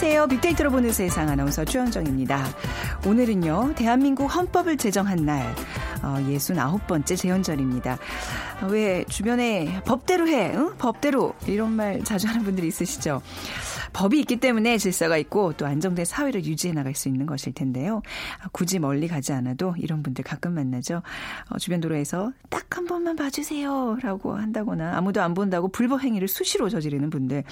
[0.00, 0.28] 안녕하세요.
[0.28, 2.46] 빅데이터로 보는 세상 아나운서 최현정입니다.
[3.04, 5.52] 오늘은요, 대한민국 헌법을 제정한 날,
[6.04, 7.98] 어, 69번째 재헌절입니다.
[8.62, 10.76] 어, 왜 주변에 법대로 해, 응?
[10.78, 13.22] 법대로 이런 말 자주 하는 분들이 있으시죠?
[13.92, 18.02] 법이 있기 때문에 질서가 있고 또 안정된 사회를 유지해 나갈 수 있는 것일 텐데요.
[18.52, 21.02] 굳이 멀리 가지 않아도 이런 분들 가끔 만나죠.
[21.50, 23.98] 어, 주변 도로에서 딱 한 번만 봐주세요.
[24.02, 27.42] 라고 한다거나 아무도 안 본다고 불법 행위를 수시로 저지르는 분들.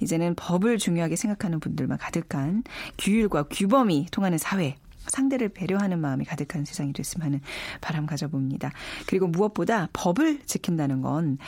[0.00, 2.64] 이제는 법을 중요하게 생각하는 분들만 가득한
[2.96, 4.76] 규율과 규범이 통하는 사회
[5.16, 7.40] 상대를 배려하는 마음이 가득한 세상이 됐으면 하는
[7.80, 8.70] 바람 가져봅니다.
[9.06, 11.38] 그리고 무엇보다 법을 지킨다는 건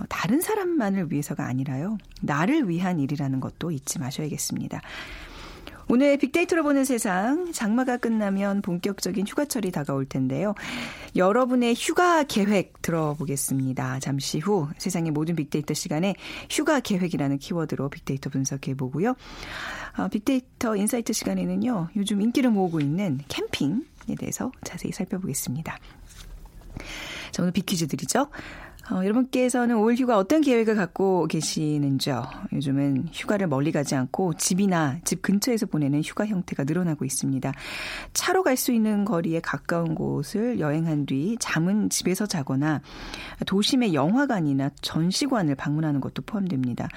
[0.00, 1.98] 어, 다른 사람만을 위해서가 아니라요.
[2.22, 4.80] 나를 위한 일이라는 것도 잊지 마셔야겠습니다.
[5.90, 10.54] 오늘 빅데이터로 보는 세상 장마가 끝나면 본격적인 휴가철이 다가올 텐데요.
[11.16, 13.98] 여러분의 휴가 계획 들어보겠습니다.
[14.00, 16.14] 잠시 후 세상의 모든 빅데이터 시간에
[16.50, 19.16] 휴가 계획이라는 키워드로 빅데이터 분석해 보고요.
[19.96, 21.88] 어, 빅데이터 insight 시간에는요.
[21.96, 25.78] 요즘 인기를 모으고 있는 캠핑에 대해서 자세히 살펴보겠습니다.
[27.30, 28.28] 자, 오늘 빅퀴즈 드리죠.
[28.90, 32.26] 어, 여러분께서는 올 휴가 어떤 계획을 갖고 계시는지요?
[32.52, 37.52] 요즘은 휴가를 멀리 가지 않고 집이나 집 근처에서 보내는 휴가 형태가 늘어나고 있습니다.
[38.12, 42.82] 차로 갈 수 있는 거리에 가까운 곳을 여행한 뒤 잠은 집에서 자거나
[43.46, 46.88] 도심의 영화관이나 전시관을 방문하는 것도 포함됩니다.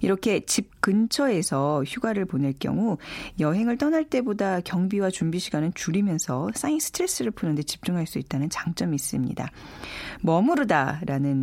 [0.00, 2.98] 이렇게 집 근처에서 휴가를 보낼 경우
[3.40, 9.50] 여행을 떠날 때보다 경비와 준비 시간은 줄이면서 쌓인 스트레스를 푸는데 집중할 수 있다는 장점이 있습니다.
[10.20, 11.37] 머무르다라는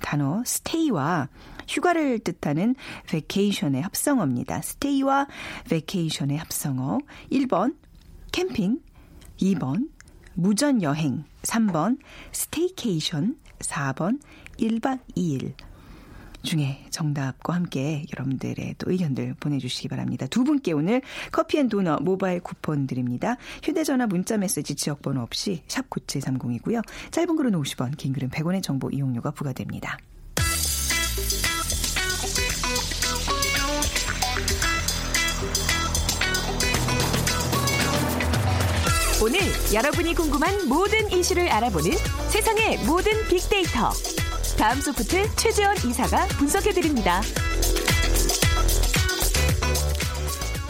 [0.00, 1.28] 단어 stay와
[1.68, 2.74] 휴가를 뜻하는
[3.08, 4.58] vacation의 합성어입니다.
[4.58, 5.26] stay와
[5.68, 6.98] vacation의 합성어.
[7.32, 7.76] 1번
[8.32, 8.80] 캠핑.
[9.40, 9.88] 2번
[10.34, 11.24] 무전 여행.
[11.42, 11.98] 3번
[12.32, 13.36] staycation.
[13.58, 14.20] 4번
[14.58, 15.54] 1박 2일
[16.42, 20.26] 중에 정답과 함께 여러분들의 또 의견들 보내주시기 바랍니다.
[20.26, 23.36] 두 분께 오늘 커피앤도넛 모바일 쿠폰 드립니다.
[23.62, 26.82] 휴대전화 문자메시지 지역번호 없이 샵 9730이고요.
[27.10, 29.98] 짧은 글은 50원, 긴 글은 100원의 정보 이용료가 부과됩니다.
[39.20, 39.40] 오늘
[39.74, 41.90] 여러분이 궁금한 모든 이슈를 알아보는
[42.28, 43.90] 세상의 모든 빅데이터.
[44.58, 47.20] 다음 소프트 최재원 이사가 분석해드립니다.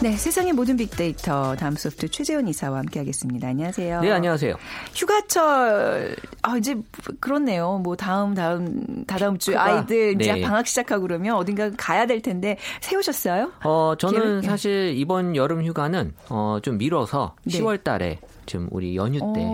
[0.01, 3.47] 네, 세상의 모든 빅데이터 다음 소프트 최재원 이사와 함께하겠습니다.
[3.47, 4.01] 안녕하세요.
[4.01, 4.55] 네, 안녕하세요.
[4.95, 6.75] 휴가철 아 이제
[7.19, 7.79] 그렇네요.
[7.83, 10.41] 뭐 다음 다음 다다음 주 아이들 이제 네.
[10.41, 13.51] 방학 시작하고 그러면 어딘가 가야 될 텐데 세우셨어요?
[13.63, 14.43] 어 저는 계획?
[14.45, 17.59] 사실 이번 여름 휴가는 어좀 미뤄서 네.
[17.59, 19.51] 10월달에 좀 우리 연휴 때.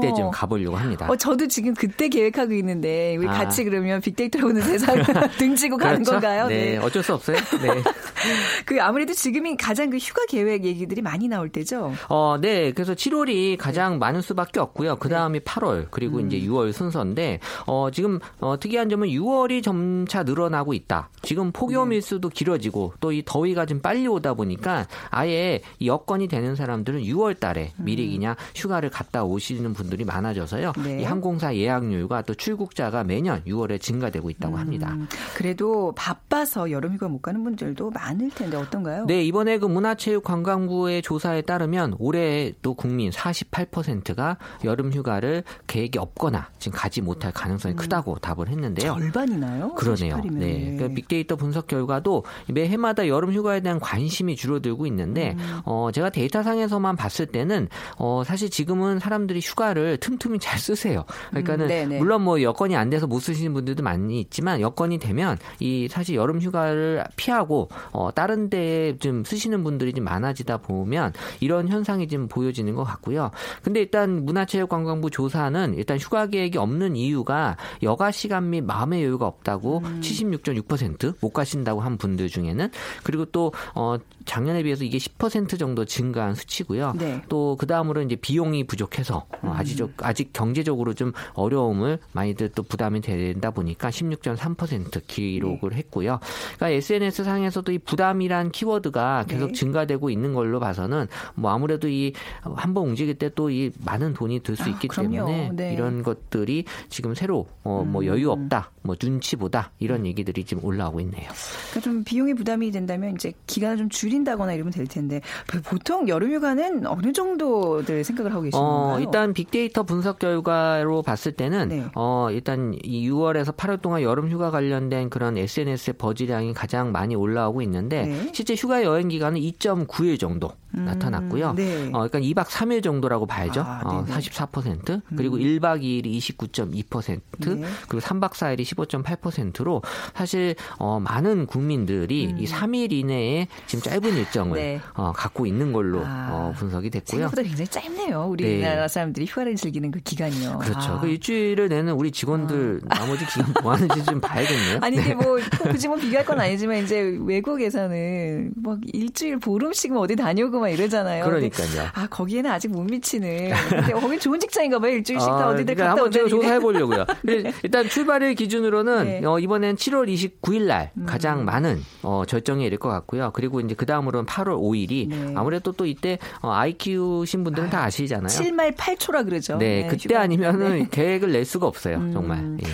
[0.00, 1.06] 그때 좀 가보려고 합니다.
[1.08, 3.32] 어, 저도 지금 그때 계획하고 있는데 우리 아.
[3.32, 4.96] 같이 그러면 빅데이터로 오는 세상
[5.38, 6.12] 등지고 가는 그렇죠?
[6.12, 6.46] 건가요?
[6.48, 7.36] 네, 네, 어쩔 수 없어요.
[7.36, 7.82] 네.
[8.66, 11.92] 그 아무래도 지금이 가장 그 휴가 계획 얘기들이 많이 나올 때죠.
[12.08, 12.72] 어, 네.
[12.72, 13.98] 그래서 7월이 가장 네.
[13.98, 14.96] 많을 수밖에 없고요.
[14.96, 15.44] 그 다음이 네.
[15.44, 16.26] 8월 그리고 음.
[16.26, 21.08] 이제 6월 순서인데 어, 지금 어, 특이한 점은 6월이 점차 늘어나고 있다.
[21.22, 21.96] 지금 폭염 네.
[21.96, 27.72] 일수도 길어지고 또 이 더위가 좀 빨리 오다 보니까 아예 여건이 되는 사람들은 6월 달에
[27.76, 28.12] 미리 음.
[28.14, 30.72] 그냥 휴가를 갔다 오시는 분 들이 많아져서요.
[30.82, 31.00] 네.
[31.00, 34.92] 이 항공사 예약률과 또 출국자가 매년 6월에 증가되고 있다고 합니다.
[34.92, 39.06] 음, 그래도 바빠서 여름휴가 못 가는 분들도 많을 텐데 어떤가요?
[39.06, 47.00] 네, 이번에 그 문화체육관광부의 조사에 따르면 올해 또 국민 48%가 여름휴가를 계획이 없거나 지금 가지
[47.00, 47.76] 못할 가능성이 음.
[47.76, 48.94] 크다고 답을 했는데요.
[48.98, 49.74] 절반이나요?
[49.74, 50.16] 그러네요.
[50.16, 50.32] 48이면.
[50.34, 55.60] 네, 그러니까 빅데이터 분석 결과도 매 해마다 여름휴가에 대한 관심이 줄어들고 있는데 음.
[55.64, 61.04] 어, 제가 데이터상에서만 봤을 때는 어, 사실 지금은 사람들이 휴가 를 틈틈이 잘 쓰세요.
[61.30, 65.88] 그러니까는 음, 물론 뭐 여건이 안 돼서 못 쓰시는 분들도 많이 있지만 여건이 되면 이
[65.88, 72.08] 사실 여름 휴가를 피하고 어 다른 데에 좀 쓰시는 분들이 좀 많아지다 보면 이런 현상이
[72.08, 73.30] 좀 보여지는 것 같고요.
[73.62, 79.78] 근데 일단 문화체육관광부 조사는 일단 휴가 계획이 없는 이유가 여가 시간 및 마음의 여유가 없다고
[79.84, 80.00] 음.
[80.02, 82.70] 76.6%못 가신다고 한 분들 중에는
[83.02, 86.94] 그리고 또 어 작년에 비해서 이게 10% 정도 증가한 수치고요.
[86.98, 87.22] 네.
[87.28, 89.92] 또그 다음으로 이제 비용이 부족해서 어, 아직 음.
[90.02, 95.76] 아직 경제적으로 좀 어려움을 많이들 또 부담이 된다 보니까 16.3% 기록을 네.
[95.76, 96.18] 했고요.
[96.56, 99.52] 그러니까 SNS 상에서도 이 부담이란 키워드가 계속 네.
[99.52, 102.12] 증가되고 있는 걸로 봐서는 뭐 아무래도 이
[102.56, 105.74] 한 번 움직일 때 또 이 많은 돈이 들수 아, 있기 아, 때문에 네.
[105.74, 108.06] 이런 것들이 지금 새로 어, 뭐 음.
[108.06, 110.06] 여유 없다, 뭐 눈치 보다 이런 음.
[110.06, 111.28] 얘기들이 지금 올라오고 있네요.
[111.70, 115.20] 그러니까 좀 비용이 부담이 된다면 이제 기간을 좀 줄인다거나 이러면 될 텐데
[115.64, 119.00] 보통 여름휴가는 어느 정도들 생각을 하고 계신 어, 건가요?
[119.04, 121.84] 일단 빅데이터 분석 결과로 봤을 때는 네.
[121.94, 127.62] 어, 일단 이 6월에서 8월 동안 여름 휴가 관련된 그런 SNS의 버즈량이 가장 많이 올라오고
[127.62, 128.30] 있는데 네.
[128.32, 131.54] 실제 휴가 여행 기간은 2.9일 정도 음, 나타났고요.
[131.54, 131.90] 네.
[131.92, 133.62] 어, 그러니까 2박 3일 정도라고 봐야죠.
[133.62, 135.42] 아, 어, 44% 그리고 음.
[135.42, 137.20] 1박 2일이 29.2%
[137.60, 137.66] 네.
[137.88, 139.82] 그리고 3박 4일이 15.8%로
[140.14, 142.38] 사실 어, 많은 국민들이 음.
[142.38, 144.80] 이 3일 이내에 지금 짧은 일정을 네.
[144.94, 147.28] 어, 갖고 있는 걸로 아, 어, 분석이 됐고요.
[147.28, 148.24] 생각보다 굉장히 짧네요.
[148.24, 148.88] 우리나라 네.
[148.88, 150.58] 사람들이 휴가를 즐기는 그 기간이요.
[150.58, 150.92] 그렇죠.
[150.92, 151.00] 아.
[151.00, 152.98] 그 일주일을 내는 우리 직원들 아.
[152.98, 154.78] 나머지 기간 뭐 하는지 좀 봐야겠네요.
[154.82, 155.14] 아니 이게 네.
[155.14, 160.70] 뭐 굳이 뭐 비교할 건 아니지만 이제 외국에서는 뭐 일주일 보름씩 뭐 어디 다녀오고 막
[160.70, 161.24] 이러잖아요.
[161.24, 161.88] 그러니까요.
[161.92, 163.52] 아 거기에는 아직 못 미치는.
[163.68, 164.92] 근데 거긴 좋은 직장인가 봐요.
[164.92, 167.04] 일주일씩 아, 다 어디들 그러니까 갔다 제가 조사해 보려고요.
[167.22, 167.52] 네.
[167.62, 169.26] 일단 출발일 기준으로는 네.
[169.26, 171.06] 어, 이번엔 7월 29일 날 음.
[171.06, 173.30] 가장 많은 어, 이를 것 같고요.
[173.34, 175.34] 그리고 이제 그 다음으로는 8월 5일이 네.
[175.36, 178.28] 아무래도 또 이때 어, 아이 키우신 분들은 아, 다 아시잖아요.
[178.28, 179.58] 7말 8초라 그러죠.
[179.58, 180.20] 네, 네 그때 휴가.
[180.20, 180.88] 아니면은 네.
[180.90, 181.98] 계획을 낼 수가 없어요.
[181.98, 182.12] 음.
[182.12, 182.56] 정말.
[182.62, 182.66] 예.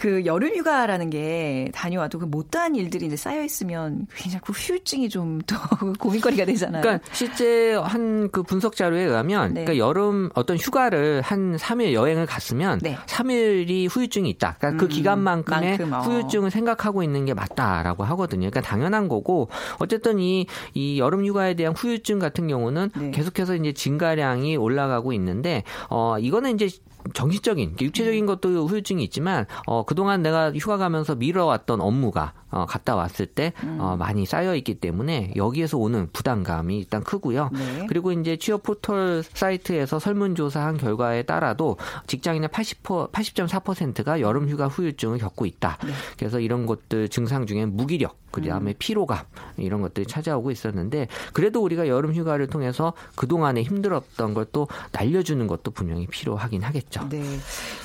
[0.00, 5.32] 그 여름 휴가라는 게 다녀와도 그 못다한 일들이 이제 쌓여 있으면 굉장히 그 후유증이 좀
[5.46, 5.56] 또
[5.98, 6.82] 고민거리가 되잖아요.
[6.82, 7.06] 그러니까
[7.36, 9.64] 실제 한 그 분석 자료에 의하면 네.
[9.64, 12.96] 그러니까 여름 어떤 휴가를 한 3일 여행을 갔으면 네.
[13.06, 14.56] 3일이 후유증이 있다.
[14.58, 16.00] 그러니까 그 음, 그 기간만큼의 만큼, 어.
[16.00, 18.50] 후유증을 생각하고 있는 게 맞다라고 하거든요.
[18.50, 19.48] 그러니까 당연한 거고
[19.78, 23.10] 어쨌든 이, 이 여름 휴가에 대한 후유증 같은 경우는 네.
[23.10, 26.68] 계속해서 이제 증가량이 올라가고 있는데 어 이거는 이제
[27.14, 33.26] 정신적인 육체적인 것도 후유증이 있지만 어 그동안 내가 휴가 가면서 미뤄왔던 업무가 어 갔다 왔을
[33.26, 33.78] 때 음.
[33.80, 37.50] 어 많이 쌓여 있기 때문에 여기에서 오는 부담감이 일단 크고요.
[37.52, 37.86] 네.
[37.88, 41.76] 그리고 이제 취업 포털 사이트에서 설문 조사한 결과에 따라도
[42.06, 45.78] 직장인의 80 80.4%가 여름 휴가 후유증을 겪고 있다.
[45.84, 45.92] 네.
[46.18, 48.74] 그래서 이런 것들 증상 중에 무기력 그다음에 음.
[48.78, 49.24] 피로감
[49.56, 55.70] 이런 것들이 찾아오고 있었는데 그래도 우리가 여름 휴가를 통해서 그동안에 힘들었던 걸 또 날려주는 것도
[55.70, 57.08] 분명히 필요하긴 하겠죠.
[57.08, 57.22] 네.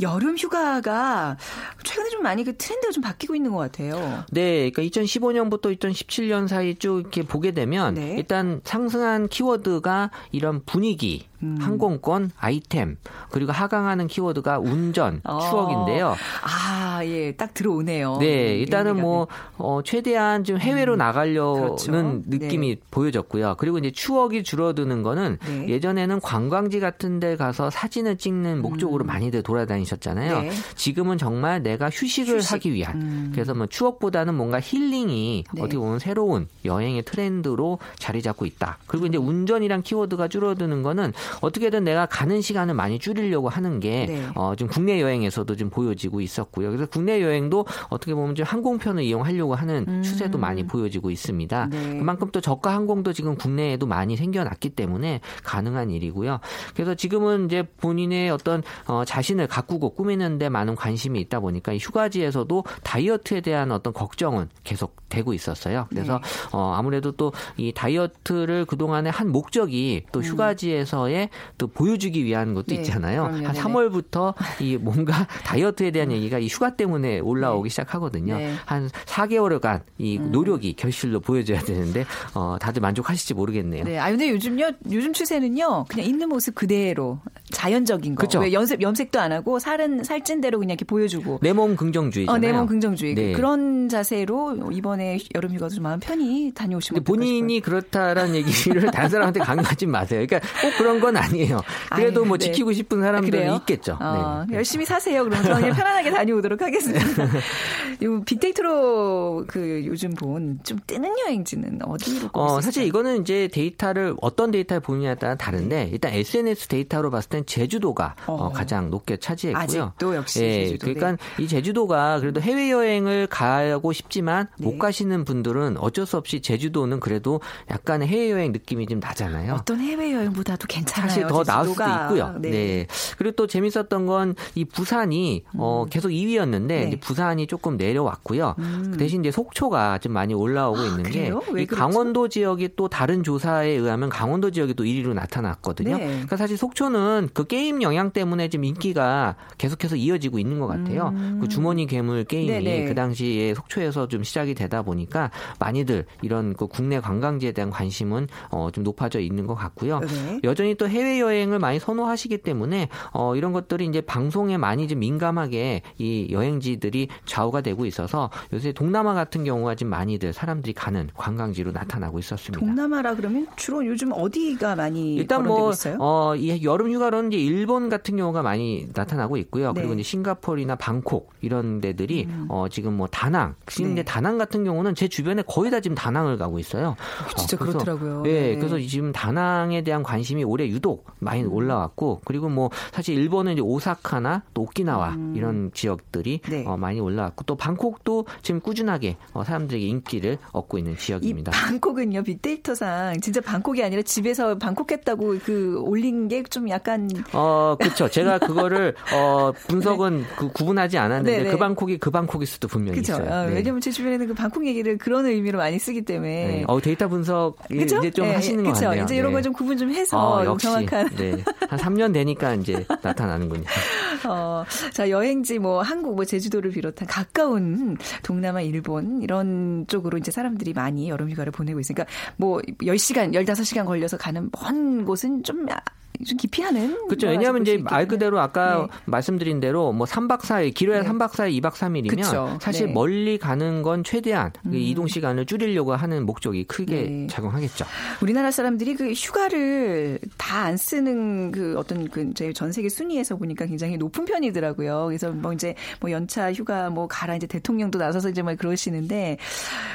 [0.02, 1.38] 여름 휴가가
[1.84, 4.24] 최근에 좀 많이 그 트렌드가 좀 바뀌고 있는 것 같아요.
[4.32, 4.70] 네.
[4.70, 8.16] 그러니까 2015년부터 2017년 사이 쭉 이렇게 보게 되면 네.
[8.18, 11.58] 일단 상승한 키워드가 이런 분위기 음.
[11.60, 12.98] 항공권, 아이템,
[13.30, 15.40] 그리고 하강하는 키워드가 운전, 어.
[15.40, 16.16] 추억인데요.
[16.44, 18.18] 아, 예, 딱 들어오네요.
[18.20, 20.98] 네, 일단은 뭐, 어, 최대한 좀 해외로 음.
[20.98, 21.92] 나가려는 그렇죠.
[22.26, 22.82] 느낌이 네.
[22.90, 23.56] 보여졌고요.
[23.58, 25.70] 그리고 이제 추억이 줄어드는 거는 네.
[25.70, 29.08] 예전에는 관광지 같은 데 가서 사진을 찍는 목적으로 음.
[29.08, 30.42] 많이들 돌아다니셨잖아요.
[30.42, 30.52] 네.
[30.76, 32.54] 지금은 정말 내가 휴식을 휴식.
[32.54, 33.02] 하기 위한.
[33.02, 33.32] 음.
[33.34, 35.62] 그래서 뭐 추억보다는 뭔가 힐링이 네.
[35.62, 38.78] 어떻게 보면 새로운 여행의 트렌드로 자리 잡고 있다.
[38.88, 44.26] 그리고 이제 운전이란 키워드가 줄어드는 거는 어떻게든 내가 가는 시간을 많이 줄이려고 하는 게 네.
[44.36, 46.70] 어, 좀 국내 여행에서도 좀 보여지고 있었고요.
[46.70, 50.04] 그래서 국내 여행도 어떻게 보면 좀 항공편을 이용하려고 하는 음.
[50.04, 51.68] 추세도 많이 보여지고 있습니다.
[51.72, 51.98] 네.
[51.98, 56.40] 그만큼 또 저가 항공도 지금 국내에도 많이 생겨났기 때문에 가능한 일이고요.
[56.74, 62.64] 그래서 지금은 이제 본인의 어떤 어, 자신을 가꾸고 꾸미는데 많은 관심이 있다 보니까 이 휴가지에서도
[62.84, 65.88] 다이어트에 대한 어떤 걱정은 계속 되고 있었어요.
[65.90, 66.58] 그래서 네.
[66.58, 70.24] 어, 아무래도 또 이 다이어트를 그동안에 한 목적이 또 음.
[70.24, 71.17] 휴가지에서의
[71.58, 73.24] 또 보여주기 위한 것도 네, 있잖아요.
[73.24, 77.70] 그럼요, 한 3월부터 이 뭔가 다이어트에 대한 얘기가 이 휴가 때문에 올라오기 네.
[77.70, 78.38] 시작하거든요.
[78.38, 78.54] 네.
[78.66, 80.32] 한 4개월간 이 음.
[80.32, 83.84] 노력이 결실로 보여져야 되는데 어, 다들 만족하실지 모르겠네요.
[83.84, 83.98] 네.
[84.00, 87.20] 아 근데 요즘요 요즘 추세는요 그냥 있는 모습 그대로
[87.52, 88.20] 자연적인 거.
[88.20, 88.40] 그렇죠.
[88.40, 91.40] 왜 염색 염색도 안 하고 살은 살찐 대로 그냥 이렇게 보여주고.
[91.42, 92.36] 내 몸 긍정주의잖아요.
[92.36, 93.16] 어, 내 몸 긍정주의.
[93.16, 93.32] 네.
[93.34, 99.86] 그런 자세로 이번에 여름 휴가도 좀 마음 편히 다녀오시면 본인이 그렇다라는 얘기를 다른 사람한테 강요하지
[99.88, 100.26] 마세요.
[100.28, 101.62] 그러니까 꼭 그런 건 아니에요.
[101.96, 102.46] 그래도 아유, 뭐 네.
[102.46, 103.98] 지키고 싶은 사람들은 아, 있겠죠.
[104.00, 104.56] 어, 네.
[104.58, 105.24] 열심히 사세요.
[105.24, 107.06] 그러면 저는 편안하게 다녀오도록 하겠습니다.
[108.04, 114.50] 요 빅데이터로 그 요즘 본 좀 뜨는 여행지는 어디로 어, 사실 이거는 이제 데이터를 어떤
[114.52, 118.34] 데이터를 보느냐에 따라 다른데 일단 SNS 데이터로 봤을 땐 제주도가 어.
[118.34, 119.62] 어, 가장 높게 차지했고요.
[119.64, 120.94] 아직도 역시 예, 제주도.
[120.94, 121.44] 그러니까 네.
[121.44, 124.66] 이 제주도가 그래도 해외 여행을 가고 싶지만 네.
[124.66, 127.42] 못 가시는 분들은 어쩔 수 없이 제주도는 그래도
[127.72, 129.54] 약간의 해외 여행 느낌이 좀 나잖아요.
[129.54, 131.10] 어떤 해외 여행보다도 괜찮아요.
[131.10, 132.36] 사실 더 나을 수도 있고요.
[132.40, 132.50] 네.
[132.50, 132.88] 네.
[133.18, 135.60] 그리고 또 재밌었던 건 이 부산이 어, 음.
[135.60, 136.84] 어, 계속 2위였는데 네.
[136.88, 138.56] 이제 부산이 조금 내려왔고요.
[138.60, 138.88] 음.
[138.92, 143.24] 그 대신 이제 속초가 좀 많이 올라오고 아, 있는 게 이 강원도 지역이 또 다른
[143.24, 145.98] 조사에 의하면 강원도 지역이 또 1위로 나타났거든요.
[145.98, 146.06] 네.
[146.08, 151.10] 그러니까 사실 속초는 그 게임 영향 때문에 지금 인기가 계속해서 이어지고 있는 것 같아요.
[151.16, 151.40] 음.
[151.42, 152.86] 그 주머니 괴물 게임이 네네.
[152.86, 158.70] 그 당시에 속초에서 좀 시작이 되다 보니까 많이들 이런 그 국내 관광지에 대한 관심은 어,
[158.72, 160.00] 좀 높아져 있는 것 같고요.
[160.00, 160.40] 네.
[160.44, 165.82] 여전히 또 해외 여행을 많이 선호하시기 때문에 어, 이런 것들이 이제 방송에 많이 좀 민감하게
[165.98, 172.20] 이 여행지들이 좌우가 되고 있어서 요새 동남아 같은 경우가 지금 많이들 사람들이 가는 관광지로 나타나고
[172.20, 172.60] 있었습니다.
[172.60, 175.98] 동남아라 그러면 주로 요즘 어디가 많이 일단 뭐 있어요?
[176.00, 179.74] 어, 이 여름 휴가로 우리나라는 이제 일본 같은 경우가 많이 나타나고 있고요.
[179.74, 179.82] 네.
[179.82, 182.46] 그리고 이제 싱가포르나 방콕 이런 데들이 음.
[182.50, 184.04] 어 지금 뭐 다낭, 지금 네.
[184.04, 186.96] 다낭 같은 경우는 제 주변에 거의 다 지금 다낭을 가고 있어요.
[187.38, 188.24] 진짜 어, 그래서 그렇더라고요.
[188.28, 188.56] 예, 네.
[188.56, 191.52] 그래서 지금 다낭에 대한 관심이 올해 유독 많이 음.
[191.52, 195.34] 올라왔고 그리고 뭐 사실 일본은 이제 오사카나 또 오키나와 음.
[195.36, 196.66] 이런 지역들이 네.
[196.66, 201.52] 어, 많이 올라왔고 또 방콕도 지금 꾸준하게 어, 사람들에게 인기를 얻고 있는 이 지역입니다.
[201.52, 208.10] 방콕은요 빅데이터상 진짜 방콕이 아니라 집에서 방콕했다고 그 올린 게 좀 약간 어, 그렇죠.
[208.10, 211.52] 제가 그거를 어, 분석은 그 구분하지 않았는데 네네.
[211.52, 213.14] 그 방콕이 그 방콕일 수도 분명히 그죠.
[213.14, 213.30] 있어요.
[213.30, 213.56] 어, 네.
[213.56, 216.48] 왜냐면 제 주변에는 그 방콕 얘기를 그런 의미로 많이 쓰기 때문에.
[216.48, 216.64] 네.
[216.68, 217.98] 어, 데이터 분석 그죠?
[218.00, 218.86] 이제 좀 예, 하시는 것 그쵸?
[218.86, 219.04] 같네요.
[219.04, 219.38] 이제 이런 네.
[219.38, 221.10] 거좀 구분 좀 해서 어, 역시 정확한.
[221.16, 221.44] 네.
[221.70, 223.64] 한 3년 되니까 이제 나타나는군요.
[224.28, 230.74] 어, 자, 여행지 뭐 한국 뭐 제주도를 비롯한 가까운 동남아, 일본 이런 쪽으로 이제 사람들이
[230.74, 232.06] 많이 여름 휴가를 보내고 있으니까
[232.38, 235.78] 뭐 10시간, 15시간 걸려서 가는 먼 곳은 좀, 아,
[236.26, 237.08] 좀 기피하는.
[237.08, 237.28] 그렇죠.
[237.28, 238.08] 뭐 왜냐하면 이제 말.
[238.08, 238.98] 그대로 아까 네.
[239.06, 241.10] 말씀드린 대로 뭐 3박 4일, 길어야 네.
[241.10, 242.58] 3박 4일, 2박 3일이면 그쵸.
[242.62, 242.94] 사실 네.
[242.94, 244.76] 멀리 가는 건 최대한 그 음.
[244.76, 247.28] 이동 시간을 줄이려고 하는 목적이 크게 네.
[247.30, 247.86] 작용하겠죠.
[248.22, 254.26] 우리나라 사람들이 그 휴가를 다 안 쓰는 그 어떤 그전 세계 순위에서 보니까 굉장히 높은
[254.26, 255.06] 편이더라고요.
[255.06, 259.38] 그래서 뭐 이제 뭐 연차 휴가 뭐 가라 이제 대통령도 나서서 이제 막 그러시는데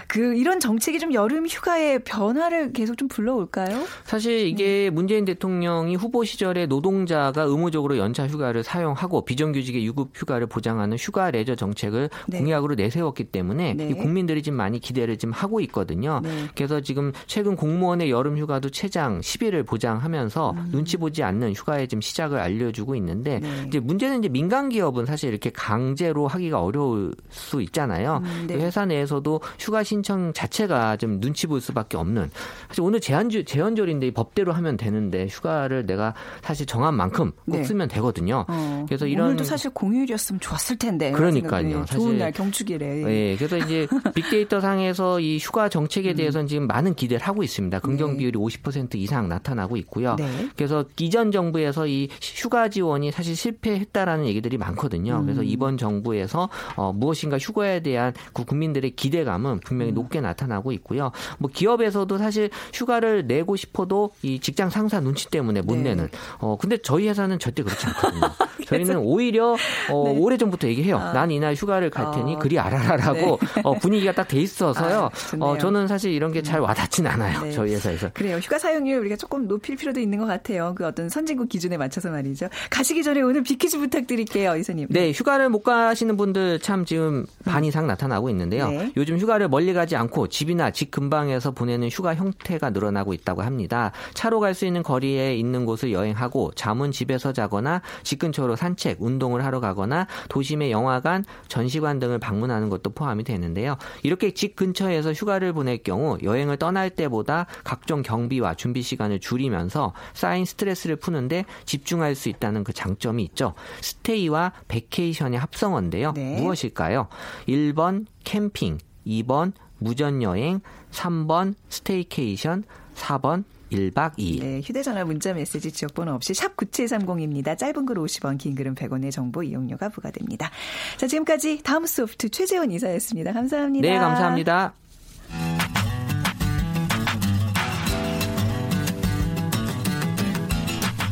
[0.08, 3.84] 그 이런 정책이 좀 여름 휴가의 변화를 계속 좀 불러올까요?
[4.04, 10.96] 사실 이게 문재인 대통령이 후보 시절에 노동자가 의무적으로 연차 휴가를 사용하고 비정규직의 유급 휴가를 보장하는
[10.98, 12.38] 휴가 레저 정책을 네.
[12.38, 13.88] 공약으로 내세웠기 때문에 네.
[13.88, 16.20] 이 국민들이 지금 많이 기대를 지금 하고 있거든요.
[16.22, 16.48] 네.
[16.54, 22.38] 그래서 지금 최근 공무원의 여름 휴가도 최장 10일을 보장하면서 눈치 보지 않는 휴가의 지금 시작을
[22.38, 23.40] 알려주고 있는데 음.
[23.42, 23.64] 네.
[23.68, 28.20] 이제 문제는 이제 민간 기업은 사실 이렇게 강제로 하기가 어려울 수 있잖아요.
[28.22, 28.54] 음, 네.
[28.54, 32.30] 그 회사 내에서도 휴가 신청 자체가 좀 눈치 볼 수밖에 없는.
[32.68, 36.01] 사실 오늘 제한주 제헌절인데 이 법대로 하면 되는데 휴가를 내가
[36.42, 37.64] 사실 정한 만큼 꼭 네.
[37.64, 38.44] 쓰면 되거든요.
[38.48, 41.12] 어, 그래서 이런 오늘도 사실 공휴일이었으면 좋았을 텐데.
[41.12, 41.62] 그러니까요.
[41.62, 41.86] 생각이.
[41.86, 43.04] 사실- 좋은 날 경축일에.
[43.32, 47.78] 예, 그래서 이제 빅데이터 상에서 이 휴가 정책에 대해서는 지금 많은 기대를 하고 있습니다.
[47.80, 48.12] 긍정 음.
[48.14, 48.18] 네.
[48.18, 50.16] 비율이 50% 이상 나타나고 있고요.
[50.16, 50.48] 네.
[50.56, 55.18] 그래서 이전 정부에서 이 휴가 지원이 사실 실패했다라는 얘기들이 많거든요.
[55.20, 55.24] 음.
[55.24, 59.94] 그래서 이번 정부에서 어, 무엇인가 휴가에 대한 그 국민들의 기대감은 분명히 음.
[59.94, 61.10] 높게 나타나고 있고요.
[61.38, 65.82] 뭐 기업에서도 사실 휴가를 내고 싶어도 이 직장 상사 눈치 때문에 못 네.
[65.96, 66.08] 내는.
[66.38, 68.22] 어 근데 저희 회사는 절대 그렇지 않거든요.
[68.66, 69.56] 저희는 오히려
[69.90, 70.16] 어, 네.
[70.18, 70.96] 오래 전부터 얘기해요.
[70.98, 71.12] 아.
[71.12, 72.38] 난 이날 휴가를 갈 테니 어.
[72.38, 75.10] 그리 알아라라고 어, 분위기가 딱 돼 있어서요.
[75.40, 75.44] 아.
[75.44, 77.40] 어, 저는 사실 이런 게 잘 와닿진 않아요.
[77.42, 77.52] 네.
[77.52, 78.10] 저희 회사에서.
[78.14, 78.36] 그래요.
[78.38, 80.74] 휴가 사용률 우리가 조금 높일 필요도 있는 것 같아요.
[80.76, 82.48] 그 어떤 선진국 기준에 맞춰서 말이죠.
[82.70, 84.88] 가시기 전에 오늘 빅퀴즈 부탁드릴게요, 이사님.
[84.90, 88.68] 네, 휴가를 못 가시는 분들 참 지금 반 이상 나타나고 있는데요.
[88.70, 88.92] 네.
[88.96, 93.92] 요즘 휴가를 멀리 가지 않고 집이나 집 근방에서 보내는 휴가 형태가 늘어나고 있다고 합니다.
[94.14, 99.44] 차로 갈 수 있는 거리에 있는 곳을 여행하고 잠은 집에서 자거나 집 근처로 산책, 운동을
[99.44, 103.76] 하러 가거나 도심의 영화관, 전시관 등을 방문하는 것도 포함이 되는데요.
[104.02, 110.44] 이렇게 집 근처에서 휴가를 보낼 경우 여행을 떠날 때보다 각종 경비와 준비 시간을 줄이면서 쌓인
[110.44, 113.54] 스트레스를 푸는데 집중할 수 있다는 그 장점이 있죠.
[113.80, 116.12] stay와 vacation의 합성어인데요.
[116.12, 116.40] 네.
[116.40, 117.08] 무엇일까요?
[117.48, 120.60] 1번 캠핑, 2번 무전여행,
[120.92, 122.64] 3번 staycation,
[122.94, 124.40] 4번 1박 2일.
[124.40, 127.56] 네, 휴대전화 문자 메시지 지역번호 없이 샵 9730입니다.
[127.58, 130.50] 짧은 글 50원, 긴 글은 100원의 정보 이용료가 부과됩니다.
[130.96, 133.32] 자, 지금까지 다음 소프트 최재원 이사였습니다.
[133.32, 133.88] 감사합니다.
[133.88, 134.74] 네, 감사합니다.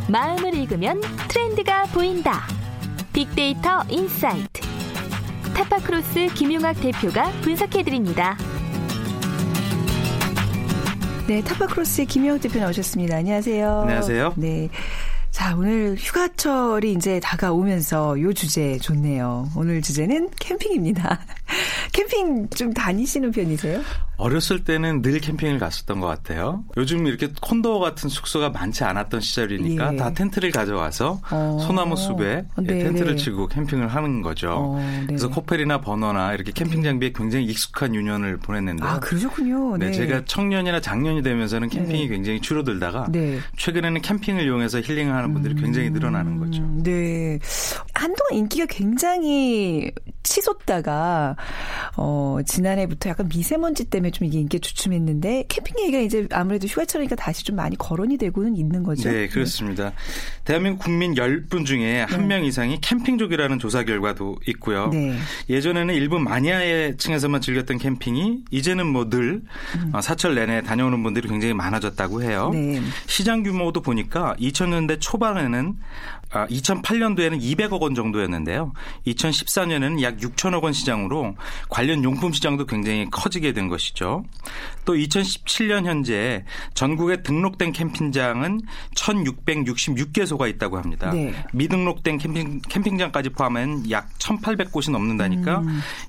[0.09, 2.43] 마음을 읽으면 트렌드가 보인다.
[3.13, 4.61] 빅데이터 insight.
[5.55, 8.37] 타파크로스 김용학 대표가 분석해드립니다.
[11.31, 13.19] 네, 타파크로스의 김용학 대표 나오셨습니다.
[13.19, 13.83] 안녕하세요.
[13.83, 14.35] 안녕하세요.
[14.37, 14.69] 네.
[15.31, 19.49] 자, 오늘 휴가철이 이제 다가오면서 요 주제 좋네요.
[19.55, 21.21] 오늘 주제는 캠핑입니다.
[21.95, 23.81] 캠핑 좀 다니시는 편이세요?
[24.21, 26.63] 어렸을 때는 늘 캠핑을 갔었던 것 같아요.
[26.77, 29.97] 요즘 이렇게 콘도 같은 숙소가 많지 않았던 시절이니까 예.
[29.97, 31.59] 다 텐트를 가져와서 어.
[31.67, 33.17] 소나무 숲에 예, 네, 텐트를 네.
[33.17, 34.51] 치고 캠핑을 하는 거죠.
[34.51, 35.07] 어, 네.
[35.07, 38.87] 그래서 코펠이나 버너나 이렇게 캠핑 장비에 굉장히 익숙한 유년을 보냈는데요.
[38.87, 39.79] 아, 그러셨군요.
[39.79, 42.09] 네, 제가 청년이나 장년이 되면서는 캠핑이 네.
[42.09, 43.39] 굉장히 줄어들다가 네.
[43.57, 46.63] 최근에는 캠핑을 이용해서 힐링을 하는 분들이 굉장히 늘어나는 거죠.
[46.63, 47.39] 음, 네.
[47.95, 49.91] 한동안 인기가 굉장히
[50.23, 51.37] 치솟다가
[51.97, 57.45] 어, 지난해부터 약간 미세먼지 때문에 좀 이게 인기가 주춤했는데 캠핑 얘기가 이제 아무래도 휴가철이니까 다시
[57.45, 59.11] 좀 많이 거론이 되고는 있는 거죠.
[59.11, 59.93] 네, 그렇습니다.
[60.45, 64.89] 대한민국 국민 10분 중에 한명 이상이 캠핑족이라는 조사 결과도 있고요.
[64.89, 65.17] 네.
[65.49, 69.43] 예전에는 일부 마니아의 층에서만 즐겼던 캠핑이 이제는 뭐늘
[70.03, 72.51] 사철 내내 다녀오는 분들이 굉장히 많아졌다고 해요.
[72.53, 72.81] 네.
[73.07, 75.77] 시장 규모도 보니까 2000년대 초반에는
[76.33, 78.73] 아, 2008년도에는 200억 원 정도였는데요.
[79.05, 81.35] 2014년에는 약 6천억 원 시장으로
[81.69, 84.00] 관련 용품 시장도 굉장히 커지게 된 것이죠.
[84.85, 88.63] 또 2017년 현재 전국에 등록된 캠핑장은
[88.95, 91.13] 1,666개소가 있다고 합니다.
[91.13, 91.35] 네.
[91.53, 95.63] 미등록된 캠핑, 캠핑장까지 포함한 약 1,800곳이 넘는다니까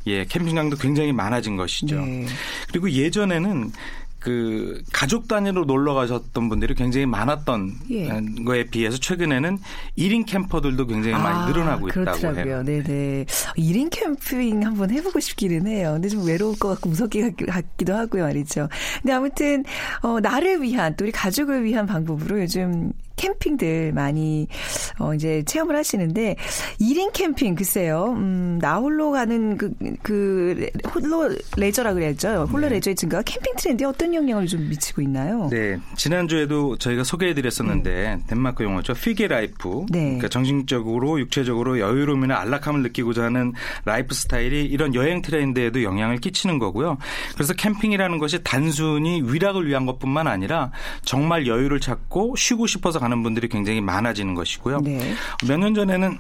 [0.08, 2.02] 예, 캠핑장도 굉장히 많아진 것이죠.
[2.02, 2.26] 네.
[2.70, 3.72] 그리고 예전에는
[4.22, 8.22] 그 가족 단위로 놀러 가셨던 분들이 굉장히 많았던 예.
[8.46, 9.58] 거에 비해서 최근에는
[9.98, 12.46] 1인 캠퍼들도 굉장히 많이 늘어나고 있다고 아, 그렇더라고요.
[12.46, 12.64] 해요.
[12.64, 13.26] 네네.
[13.58, 15.94] 1인 캠핑 한번 해보고 싶기는 해요.
[15.94, 18.70] 근데 좀 외로울 것 같고 무섭게 같기도 하고요, 말이죠.
[19.02, 19.66] 근데 아무튼,
[20.04, 24.48] 어, 나를 위한, 또 우리 가족을 위한 방법으로 요즘 캠핑들 많이
[25.00, 26.36] 어 이제 체험을 하시는데
[26.80, 28.14] 1인 캠핑 글쎄요.
[28.18, 32.48] 음, 나 홀로 가는 그, 그 홀로 레저라 그래야죠.
[32.52, 32.76] 홀로 네.
[32.76, 35.48] 레저의 증가가 캠핑 트렌드에 어떤 영향을 좀 미치고 있나요?
[35.52, 38.94] 네, 지난주에도 저희가 소개해 드렸었는데 덴마크 용어죠.
[38.94, 39.86] hygge life.
[39.90, 40.02] 네.
[40.02, 43.54] 그러니까 정신적으로 육체적으로 여유로움이나 안락함을 느끼고자 하는
[43.86, 46.98] 라이프 스타일이 이런 여행 트렌드에도 영향을 끼치는 거고요.
[47.34, 50.72] 그래서 캠핑이라는 것이 단순히 위락을 위한 것뿐만 아니라
[51.04, 54.80] 정말 여유를 찾고 쉬고 싶어서 가는 분들이 굉장히 많아지는 것이고요.
[54.82, 55.14] 네.
[55.48, 56.18] 몇년 전에는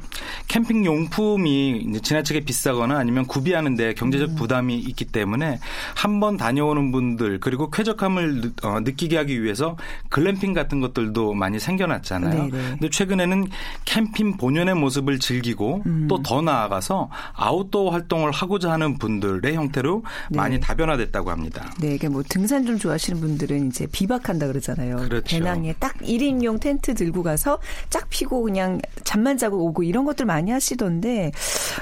[0.47, 5.59] 캠핑 용품이 지나치게 비싸거나 아니면 구비하는데 경제적 부담이 있기 때문에
[5.95, 9.75] 한 번 다녀오는 분들 그리고 쾌적함을 느- 어, 느끼게 하기 위해서
[10.09, 12.43] 글램핑 같은 것들도 많이 생겨났잖아요.
[12.51, 12.51] 네네.
[12.51, 13.47] 근데 최근에는
[13.85, 20.37] 캠핑 본연의 모습을 즐기고 또더 나아가서 아웃도어 활동을 하고자 하는 분들의 형태로 네.
[20.37, 21.71] 많이 다변화됐다고 합니다.
[21.79, 24.97] 네, 그뭐 등산 좀 좋아하시는 분들은 이제 비박한다 그러잖아요.
[24.97, 25.23] 그렇죠.
[25.37, 27.59] 배낭에 딱 1인용 텐트 들고 가서
[27.89, 31.31] 짝 피고 그냥 잠만 자고 오고 이런 것들 많이 하시던데,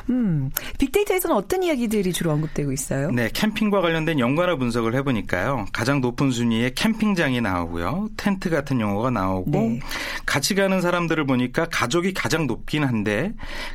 [0.10, 3.12] 음, 빅데이터에서는 어떤 이야기들이 주로 언급되고 있어요?
[3.12, 5.66] 네, 캠핑과 관련된 연관어 분석을 해보니까요.
[5.74, 8.10] 가장 높은 순위에 캠핑장이 나오고요.
[8.18, 9.80] 텐트 같은 용어가 나오고 네.
[10.26, 13.34] 같이 가는 사람들을 보니까 가족이 가장 높긴 한데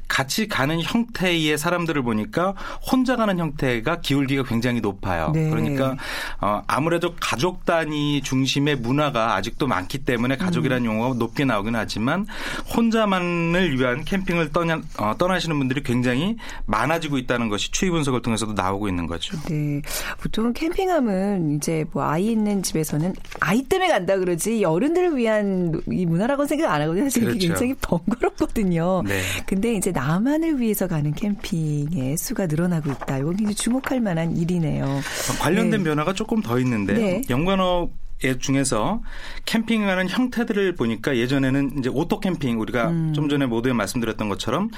[0.09, 2.55] 같이 가는 형태의 사람들을 보니까
[2.91, 5.31] 혼자 가는 형태가 기울기가 굉장히 높아요.
[5.35, 5.51] 네.
[5.51, 5.97] 그러니까
[6.41, 12.27] 어, 아무래도 가족 단위 중심의 문화가 아직도 많기 때문에 가족이라는 용어 가 높게 나오긴 하지만
[12.75, 16.37] 혼자만을 위한 캠핑을 떠나, 어, 떠나시는 분들이 굉장히
[16.67, 19.37] 많아지고 있다는 것이 추이 분석을 통해서도 나오고 있는 거죠.
[19.49, 19.83] 네.
[20.21, 26.47] 보통 캠핑하면 이제 뭐 아이 있는 집에서는 아이 때문에 간다 그러지 어른들을 위한 이 문화라고
[26.47, 27.05] 생각 안 하거든요.
[27.05, 27.49] 사실 그렇죠.
[27.49, 29.03] 굉장히 번거롭거든요.
[29.07, 29.21] 네.
[29.47, 33.19] 근데 이제 나만을 위해서 가는 캠핑의 수가 늘어나고 있다.
[33.19, 35.01] 이건 굉장히 주목할 만한 일이네요.
[35.41, 35.91] 관련된 네.
[35.91, 37.23] 변화가 조금 더 있는데 네.
[37.31, 38.04] 연관어 예,
[38.39, 39.03] 중에서
[39.45, 43.13] 캠핑하는 형태들을 보니까 예전에는 이제 오토 캠핑 우리가 음.
[43.15, 44.71] 좀 전에 모두에 말씀드렸던 것처럼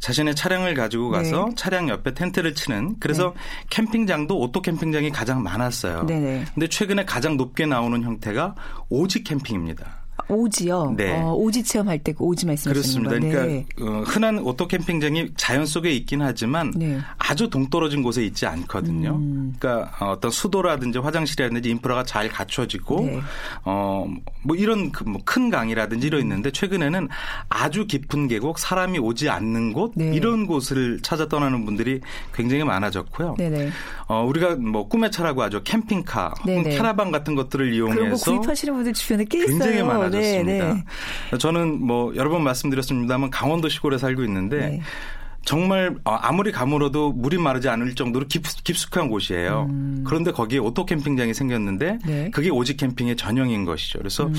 [0.00, 1.54] 자신의 차량을 가지고 가서 네.
[1.56, 3.34] 차량 옆에 텐트를 치는 그래서
[3.70, 6.06] 캠핑장도 오토 캠핑장이 가장 많았어요.
[6.06, 6.44] 네네.
[6.54, 8.54] 근데 최근에 가장 높게 나오는 형태가
[8.88, 10.03] 오지 캠핑입니다.
[10.28, 10.94] 오지요.
[10.96, 11.12] 네.
[11.20, 13.18] 어, 오지 체험할 때 그 오지 말씀하시는 그렇습니다.
[13.38, 13.64] 거예요.
[13.74, 16.98] 그러니까 어, 흔한 오토 캠핑장이 자연 속에 있긴 하지만 네.
[17.18, 19.16] 아주 동떨어진 곳에 있지 않거든요.
[19.16, 19.54] 음.
[19.58, 23.20] 그러니까 어, 어떤 수도라든지 화장실이라든지 인프라가 잘 갖춰지고 네.
[23.64, 27.08] 어뭐 이런 그 뭐 큰 강이라든지 이런 있는데 최근에는
[27.48, 30.12] 아주 깊은 계곡 사람이 오지 않는 곳 네.
[30.14, 32.00] 이런 곳을 찾아 떠나는 분들이
[32.34, 33.34] 굉장히 많아졌고요.
[33.38, 33.70] 네네.
[34.06, 35.62] 어 우리가 뭐 꿈의 차라고 하죠.
[35.62, 36.62] 캠핑카 혹은.
[36.64, 39.58] 캐라반 같은 것들을 이용해서 구입하시는 분들 주변에 꽤 있어요.
[39.58, 40.74] 굉장히 많아 졌습니다.
[40.74, 40.84] 네,
[41.32, 41.38] 네.
[41.38, 44.82] 저는 뭐 여러 번 말씀드렸습니다만 강원도 시골에 살고 있는데 네.
[45.44, 49.68] 정말 어, 아무리 가물어도 물이 마르지 않을 정도로 깊, 깊숙한 곳이에요.
[50.04, 51.98] 그런데 거기에 오토 캠핑장이 생겼는데 음.
[52.04, 52.24] 네.
[52.26, 52.30] 음.
[52.30, 53.98] 그게 오지 캠핑의 전형인 것이죠.
[53.98, 54.30] 그래서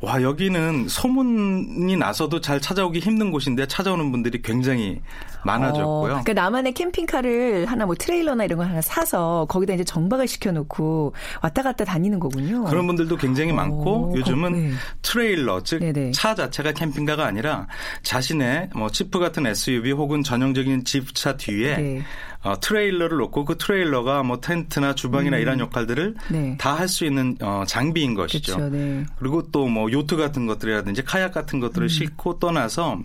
[0.00, 5.00] 와 여기는 소문이 나서도 잘 찾아오기 힘든 곳인데 찾아오는 분들이 굉장히
[5.44, 5.86] 많아졌고요.
[5.88, 11.14] 어, 그러니까 나만의 캠핑카를 하나 뭐 트레일러나 이런 거 하나 사서 거기다 이제 정박을 시켜놓고
[11.42, 12.64] 왔다 갔다 다니는 거군요.
[12.64, 14.70] 그런 분들도 굉장히 어, 많고 요즘은 거- 네.
[15.02, 16.12] 트레일러 즉 네네.
[16.12, 17.66] 차 자체가 캠핑카가 아니라
[18.02, 22.02] 자신의 뭐 지프 같은 SUV 혹은 전형적인 지프차 뒤에 네.
[22.42, 26.32] 어, 트레일러를 놓고 그 트레일러가 뭐 텐트나 주방이나 이런 역할들을 음.
[26.32, 26.56] 네.
[26.58, 28.56] 다할 수 있는 어, 장비인 것이죠.
[28.56, 28.76] 그렇죠.
[28.76, 29.04] 네.
[29.18, 31.60] 그리고 또 뭐 요트 같은 것들이라든지 카약 같은 음.
[31.60, 33.00] 것들을 싣고 떠나서 어,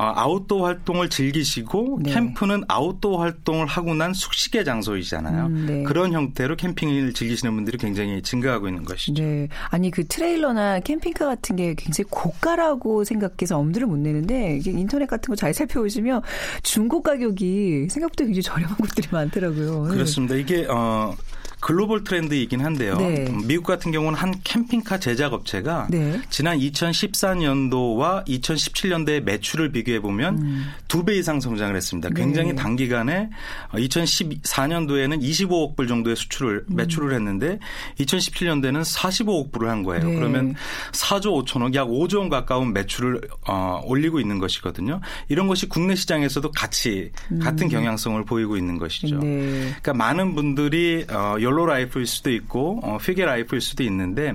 [0.00, 2.12] 아웃도어 활동을 즐기시고 네.
[2.12, 5.46] 캠프는 아웃도어 활동을 하고 난 숙식의 장소이잖아요.
[5.46, 5.82] 음, 네.
[5.82, 9.20] 그런 형태로 캠핑을 즐기시는 분들이 굉장히 증가하고 있는 것이죠.
[9.22, 9.48] 네.
[9.70, 15.34] 아니 그 트레일러나 캠핑카 같은 게 굉장히 고가라고 생각해서 엄두를 못 내는데 이게 인터넷 같은
[15.34, 16.20] 거 잘 살펴보시면
[16.62, 19.86] 중고 가격이 생각보다 굉장히 저렴한 곳들이 많더라고요.
[19.86, 19.94] 네.
[19.94, 20.34] 그렇습니다.
[20.34, 21.16] 이게 어
[21.60, 22.96] 글로벌 트렌드이긴 한데요.
[22.96, 23.26] 네.
[23.28, 26.20] 음, 미국 같은 경우는 한 캠핑카 제작 업체가 네.
[26.30, 30.66] 지난 2014년도와 2017년도의 매출을 비교해 보면 음.
[30.88, 32.08] 두배 이상 성장을 했습니다.
[32.10, 32.54] 굉장히 네.
[32.56, 33.28] 단기간에
[33.72, 36.76] 2014년도에는 25억 불 정도의 수출을 음.
[36.76, 37.58] 매출을 했는데
[37.98, 40.04] 2017년도에는 45억 불을 한 거예요.
[40.04, 40.14] 네.
[40.14, 40.54] 그러면
[40.92, 45.00] 4조 5천억 약 5조 원 가까운 매출을 어, 올리고 있는 것이거든요.
[45.28, 47.10] 이런 것이 국내 시장에서도 같이
[47.42, 49.16] 같은 경향성을 보이고 있는 것이죠.
[49.16, 49.20] 음.
[49.20, 49.60] 네.
[49.80, 54.34] 그러니까 많은 분들이 어, YOLO life일 수도 있고 어, hygge life일 수도 있는데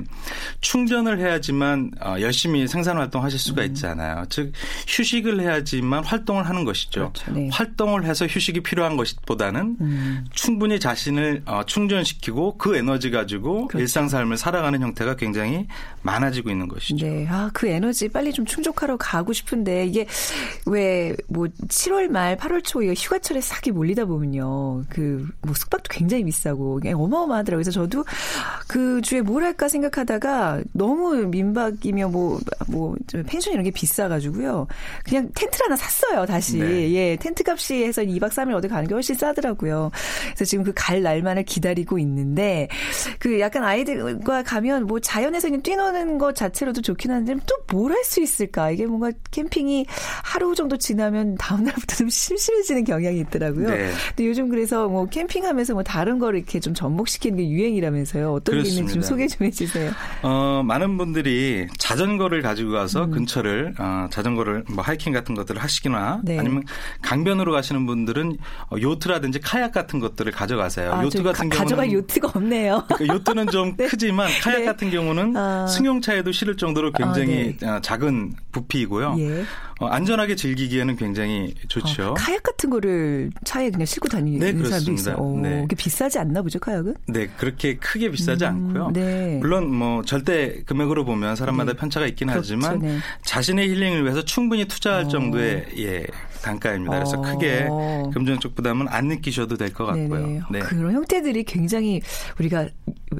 [0.62, 3.68] 충전을 해야지만 어, 열심히 생산 활동하실 수가 음.
[3.68, 4.26] 있잖아요.
[4.30, 4.52] 즉
[4.88, 7.12] 휴식을 해야지만 활동을 하는 것이죠.
[7.14, 7.32] 그렇죠.
[7.34, 7.50] 네.
[7.52, 10.26] 활동을 해서 휴식이 필요한 것보다는 음.
[10.34, 13.82] 충분히 자신을 어, 충전시키고 그 에너지 가지고 그렇죠.
[13.82, 15.68] 일상 삶을 살아가는 형태가 굉장히
[16.02, 17.06] 많아지고 있는 것이죠.
[17.06, 17.28] 네.
[17.30, 20.06] 아, 그 에너지 빨리 좀 충족하러 가고 싶은데 이게
[20.66, 24.84] 왜 뭐 7월 말 8월 초 휴가철에 싹이 몰리다 보면요.
[24.90, 27.64] 그 뭐 숙박도 굉장히 비싸고 어마어마하더라고요.
[27.64, 28.04] 그래서 저도
[28.68, 32.96] 그 주에 뭘 할까 생각하다가 너무 민박이며 뭐 뭐
[33.28, 34.68] 펜션 이런 게 비싸 가지고요.
[35.04, 36.58] 그냥 텐트를 하나 샀어요, 다시.
[36.58, 36.92] 네.
[36.94, 37.16] 예.
[37.16, 39.92] 텐트 값이 해서 2박 3일 어디 가는 게 훨씬 싸더라고요.
[40.28, 42.68] 그래서 지금 그 갈 날만을 기다리고 있는데
[43.20, 48.04] 그 약간 아이들과 가면 뭐 자연에서 그냥 뛰노는 것 자체로도 좋긴 한데 또 뭘 할
[48.04, 48.70] 수 있을까?
[48.72, 49.86] 이게 뭔가 캠핑이
[50.24, 53.70] 하루 정도 지나면 다음 날부터 좀 심심해지는 경향이 있더라고요.
[53.70, 53.92] 네.
[54.10, 58.34] 근데 요즘 그래서 뭐 캠핑하면서 뭐 다른 거를 이렇게 좀 접목시키는 게 유행이라면서요.
[58.34, 59.02] 어떤 게 있는지 좀.
[59.02, 59.92] 소개 좀 해주세요.
[60.24, 63.12] 어, 많은 분들이 자전거를 가지고 가서 음.
[63.12, 66.40] 근처를 어, 자전거를 뭐 하이킹 같은 것들을 하시거나 네.
[66.40, 66.64] 아니면
[67.02, 68.38] 강변으로 가시는 분들은
[68.72, 70.94] 어, 요트라든지 카약 같은 것들을 가져가세요.
[70.94, 72.84] 아, 요트 저 같은 가, 경우는 가져갈 요트가 없네요.
[72.88, 74.66] 그러니까 요트는 좀 크지만 카약 네.
[74.66, 75.68] 같은 경우는 아.
[75.68, 79.16] 승용차에도 실을 정도로 굉장히 아, 어, 작은 부피이고요.
[79.20, 79.44] 예.
[79.80, 82.12] 어, 안전하게 즐기기에는 굉장히 좋죠.
[82.12, 85.02] 어, 카약 같은 거를 차에 그냥 싣고 다니는 네, 사람도 그렇습니다.
[85.02, 85.16] 있어요.
[85.18, 85.62] 오, 네.
[85.62, 86.96] 그게 비싸지 않나 보죠, 카약은?
[87.08, 88.92] 네, 그렇게 크게 비싸지 음, 않고요.
[88.94, 89.38] 네.
[89.42, 91.78] 물론 뭐 절대 금액으로 보면 사람마다 네.
[91.78, 93.00] 편차가 있긴 그렇죠, 하지만 네.
[93.24, 95.08] 자신의 힐링을 위해서 충분히 투자할 어.
[95.10, 96.06] 정도의 예,
[96.46, 96.94] 단가입니다.
[96.94, 97.22] 그래서 어.
[97.22, 97.68] 크게
[98.14, 100.08] 금전적 부담은 안 느끼셔도 될 것 같고요.
[100.28, 100.42] 네네.
[100.52, 100.60] 네.
[100.60, 102.02] 그런 형태들이 굉장히
[102.40, 102.68] 우리가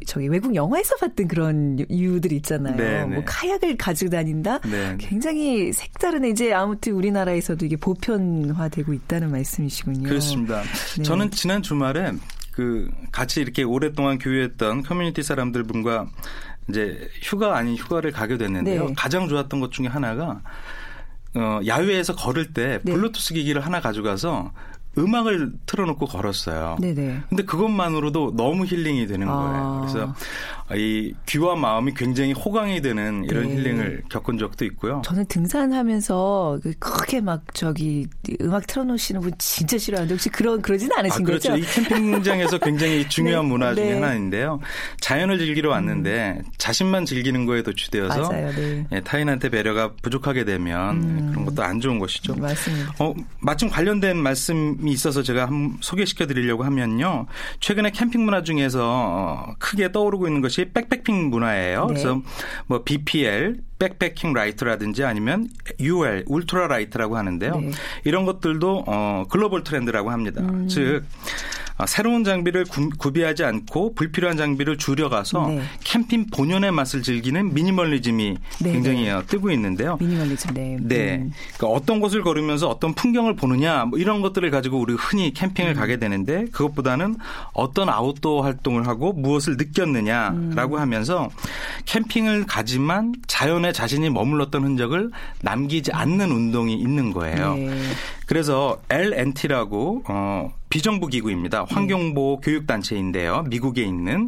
[0.06, 2.78] 저기 외국 영화에서 봤던 그런 이유들이 있잖아요.
[2.78, 3.16] 네네.
[3.16, 4.60] 뭐 카약을 가지고 다닌다.
[4.60, 4.96] 네.
[5.00, 10.08] 굉장히 색다른 이제 아무튼 우리나라에서도 이게 보편화되고 있다는 말씀이시군요.
[10.08, 10.62] 그렇습니다.
[10.98, 11.04] 네.
[11.04, 12.14] 저는 지난 주말에
[12.52, 16.08] 그 같이 이렇게 오랫동안 교류했던 커뮤니티 사람들 분과
[16.70, 18.88] 이제 휴가 아닌 휴가를 가게 됐는데요.
[18.88, 18.94] 네.
[18.96, 20.42] 가장 좋았던 것 중에 하나가
[21.36, 22.94] 어, 야외에서 걸을 때 네.
[22.94, 24.52] 블루투스 기기를 하나 가져가서
[24.98, 26.78] 음악을 틀어놓고 걸었어요.
[26.80, 27.24] 네네.
[27.28, 29.36] 근데 그것만으로도 너무 힐링이 되는 아.
[29.36, 29.80] 거예요.
[29.82, 30.16] 그래서
[30.74, 33.56] 이 귀와 마음이 굉장히 호강이 되는 이런 네.
[33.56, 35.04] 힐링을 겪은 적도 있고요.
[35.06, 38.08] 저는 등산하면서 그 크게 막 저기
[38.42, 41.52] 음악 틀어놓으시는 분 진짜 싫어하는데 혹시 그런 그러진 아, 않으신 그렇죠.
[41.52, 41.64] 거죠?
[41.64, 43.94] 이 캠핑장에서 굉장히 중요한 네, 문화 중에 네.
[43.94, 44.60] 하나인데요.
[45.02, 48.88] 자연을 즐기러 왔는데 자신만 즐기는 거에 도취되어서 네.
[48.92, 51.30] 예, 타인한테 배려가 부족하게 되면 음.
[51.30, 52.34] 그런 것도 안 좋은 것이죠.
[52.38, 52.92] 맞습니다.
[53.00, 55.48] 어, 마침 관련된 말씀이 있어서 제가
[55.82, 57.28] 소개시켜 드리려고 하면요.
[57.60, 61.82] 최근에 캠핑 문화 중에서 어, 크게 떠오르고 있는 것이 백패킹 문화예요.
[61.82, 61.88] 네.
[61.88, 62.22] 그래서
[62.68, 67.60] 뭐 BPL, backpacking light라든지 아니면 UL, ultra light라고 하는데요.
[67.60, 67.72] 네.
[68.06, 70.42] 이런 것들도 어, 글로벌 트렌드라고 합니다.
[70.42, 70.68] 음.
[70.68, 75.62] 즉 어, 새로운 장비를 구, 구비하지 않고 불필요한 장비를 줄여가서 네.
[75.84, 79.12] 캠핑 본연의 맛을 즐기는 미니멀리즘이 네, 굉장히 네.
[79.12, 79.98] 어, 뜨고 있는데요.
[80.00, 80.78] 미니멀리즘, 네.
[80.82, 81.18] 네.
[81.18, 81.32] 음.
[81.58, 85.76] 그러니까 어떤 곳을 걸으면서 어떤 풍경을 보느냐 뭐 이런 것들을 가지고 우리 흔히 캠핑을 음.
[85.76, 87.18] 가게 되는데 그것보다는
[87.54, 90.80] 어떤 아웃도어 활동을 하고 무엇을 느꼈느냐라고 음.
[90.80, 91.30] 하면서
[91.86, 95.12] 캠핑을 가지만 자연에 자신이 머물렀던 흔적을
[95.42, 97.56] 남기지 않는 운동이 있는 거예요.
[97.56, 97.82] 네.
[98.28, 101.66] 그래서 LNT라고 어 비정부 기구입니다.
[101.70, 103.44] 환경보호 교육단체인데요.
[103.48, 104.28] 미국에 있는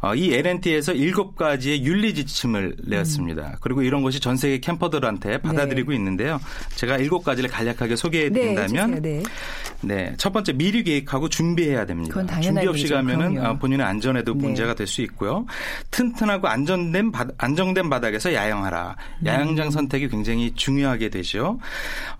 [0.00, 3.56] 어, 이 LNT에서 일곱 가지의 윤리 지침을 내었습니다.
[3.60, 6.38] 그리고 이런 것이 전 세계 캠퍼들한테 받아들이고 있는데요.
[6.76, 9.00] 제가 일곱 가지를 간략하게 소개해 네, 드린다면 해주세요.
[9.02, 9.22] 네.
[9.80, 12.14] 네, 첫 번째 미리 계획하고 준비해야 됩니다.
[12.40, 12.94] 준비 없이 일이죠.
[12.94, 13.48] 가면은 그럼요.
[13.48, 14.40] 아, 본인의 안전에도 네.
[14.40, 15.44] 문제가 될 수 있고요.
[15.90, 18.96] 튼튼하고 안전된 바, 안정된 바닥에서 야영하라.
[19.26, 21.58] 야영장 선택이 굉장히 중요하게 되죠.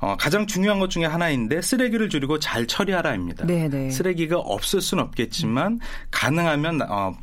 [0.00, 3.46] 어, 가장 중요한 것 중에 하나인데 쓰레기를 줄이고 잘 처리하라입니다.
[3.46, 3.90] 네, 네.
[3.90, 7.14] 쓰레기가 없을 수는 없겠지만 가능하면 어,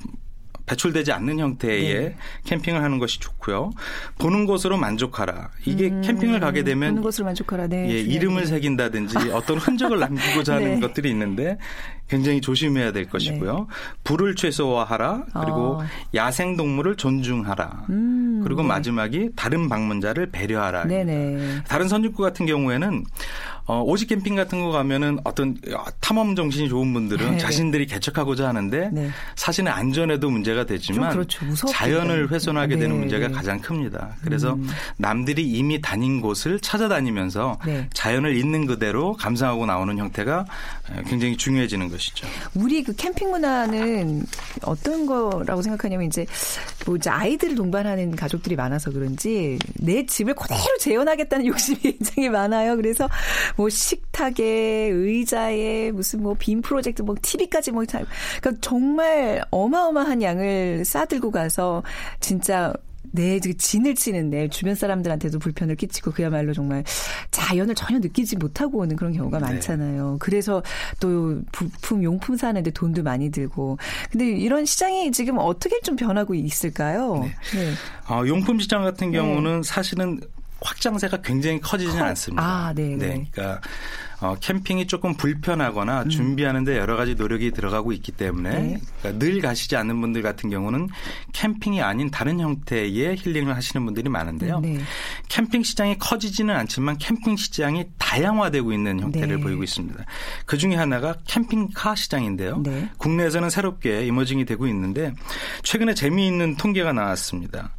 [0.66, 2.16] 배출되지 않는 형태의 네.
[2.46, 3.72] 캠핑을 하는 것이 좋고요.
[4.18, 5.52] 보는 곳으로 만족하라.
[5.66, 7.68] 이게 음, 캠핑을 가게 되면 보는 곳으로 만족하라.
[7.68, 10.80] 네, 예, 이름을 새긴다든지 어떤 흔적을 남기고자 하는 네.
[10.80, 11.58] 것들이 있는데
[12.08, 13.54] 굉장히 조심해야 될 것이고요.
[13.58, 13.66] 네.
[14.04, 15.26] 불을 최소화하라.
[15.34, 15.86] 그리고 어.
[16.14, 17.86] 야생 동물을 존중하라.
[17.90, 18.68] 음, 그리고 네.
[18.68, 20.86] 마지막이 다른 방문자를 배려하라.
[20.86, 21.64] 네네.
[21.68, 23.04] 다른 선진국 같은 경우에는
[23.68, 25.58] 어, 오직 캠핑 같은 거 가면은 어떤
[26.00, 27.38] 탐험 정신이 좋은 분들은 네.
[27.38, 29.10] 자신들이 개척하고자 하는데 네.
[29.36, 31.46] 사실은 안전에도 문제가 되지만 그렇죠.
[31.72, 32.82] 자연을 훼손하게 네.
[32.82, 34.16] 되는 문제가 가장 큽니다.
[34.24, 34.68] 그래서 음.
[34.98, 37.90] 남들이 이미 다닌 곳을 찾아다니면서 네.
[37.94, 40.46] 자연을 있는 그대로 감상하고 나오는 형태가
[41.08, 42.28] 굉장히 중요해지는 것이죠.
[42.54, 44.26] 우리 그 캠핑 문화는
[44.62, 46.26] 어떤 거라고 생각하냐면 이제
[46.86, 52.76] 뭐 이제 아이들을 동반하는 가족들이 많아서 그런지 내 집을 그대로 재현하겠다는 욕심이 굉장히 많아요.
[52.76, 53.10] 그래서
[53.56, 54.44] 뭐 식탁에
[54.92, 61.84] 의자에 무슨 뭐 빔 프로젝트 뭐 TV까지 뭐 그러니까 정말 어마어마한 양을 싸들고 가서
[62.20, 62.74] 진짜
[63.12, 66.84] 내 진을 치는 내 주변 사람들한테도 불편을 끼치고 그야말로 정말
[67.32, 69.46] 자연을 전혀 느끼지 못하고 오는 그런 경우가 네.
[69.46, 70.18] 많잖아요.
[70.20, 70.62] 그래서
[71.00, 73.78] 또 부품 용품 사는데 돈도 많이 들고.
[74.12, 77.20] 근데 이런 시장이 지금 어떻게 좀 변하고 있을까요?
[77.24, 77.32] 네.
[77.56, 77.74] 네.
[78.14, 79.68] 어, 용품 시장 같은 경우는 네.
[79.68, 80.20] 사실은
[80.66, 82.06] 확장세가 굉장히 커지지는 커...
[82.06, 82.44] 않습니다.
[82.44, 82.98] 아, 네, 네.
[82.98, 83.28] 네.
[83.32, 83.62] 그러니까
[84.22, 86.10] 어, 캠핑이 조금 불편하거나 음.
[86.10, 88.82] 준비하는데 여러 가지 노력이 들어가고 있기 때문에 네.
[89.00, 90.90] 그러니까 늘 가시지 않는 분들 같은 경우는
[91.34, 94.62] 캠핑이 아닌 다른 형태의 힐링을 하시는 분들이 많은데요.
[94.62, 94.80] 네.
[95.30, 99.42] 캠핑 시장이 커지지는 않지만 캠핑 시장이 다양화되고 있는 형태를 네.
[99.42, 100.04] 보이고 있습니다.
[100.46, 102.62] 그 중에 하나가 캠핑카 시장인데요.
[102.64, 102.90] 네.
[102.98, 105.14] 국내에서는 새롭게 이머징이 되고 있는데
[105.64, 107.76] 최근에 재미있는 통계가 나왔습니다.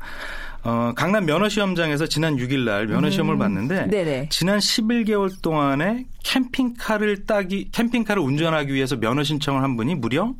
[0.67, 3.39] 어, 강남 면허 시험장에서 지난 6일 날 면허 시험을 음.
[3.39, 4.29] 봤는데 네네.
[4.31, 10.35] 지난 11개월 동안에 캠핑카를 따기 캠핑카를 운전하기 위해서 면허 신청을 한 분이 무려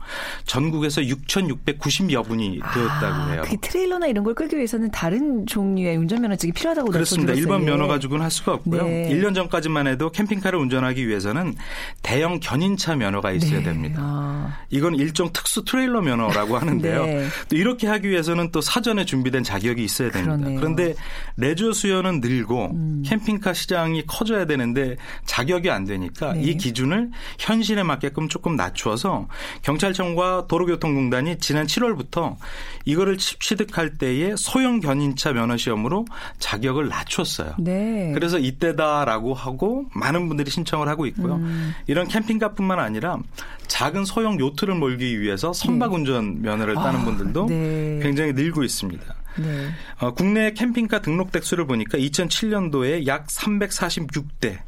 [0.45, 3.43] 전국에서 6,690여 분이 되었다고 아, 해요.
[3.45, 7.33] 그 트레일러나 이런 걸 끌기 위해서는 다른 종류의 운전 면허증이 필요하다고 그렇습니다.
[7.35, 8.83] 일반 면허 가지고는 할 수가 없고요.
[8.83, 9.09] 네.
[9.13, 11.55] 1년 전까지만 해도 캠핑카를 운전하기 위해서는
[12.03, 13.63] 대형 견인차 면허가 있어야 네.
[13.63, 14.01] 됩니다.
[14.03, 14.59] 아.
[14.71, 17.07] 이건 일종 특수 트레일러 면허라고 하는데요.
[17.07, 17.27] 네.
[17.49, 20.37] 또 이렇게 하기 위해서는 또 사전에 준비된 자격이 있어야 됩니다.
[20.37, 20.61] 그러네요.
[20.61, 20.95] 그런데
[21.37, 23.03] 레저 수요는 늘고 음.
[23.05, 26.43] 캠핑카 시장이 커져야 되는데 자격이 안 되니까 네.
[26.43, 29.29] 이 기준을 현실에 맞게끔 조금 낮추어서
[29.63, 32.37] 경찰청과 도로교통공단이 지난 7월부터
[32.85, 36.07] 이거를 취득할 때에 소형 견인차 면허 시험으로
[36.39, 37.55] 자격을 낮췄어요.
[37.59, 38.13] 네.
[38.15, 41.37] 그래서 이때다라고 하고 많은 분들이 신청을 하고 있고요.
[41.37, 41.75] 음.
[41.87, 43.19] 이런 캠핑카뿐만 아니라
[43.67, 45.97] 작은 소형 요트를 몰기 위해서 선박 네.
[45.97, 48.01] 운전 면허를 따는 아, 분들도 네.
[48.03, 49.15] 굉장히 늘고 있습니다.
[49.39, 49.69] 네.
[49.99, 54.59] 어, 국내 캠핑카 등록 대수를 보니까 2007년도에 약 346대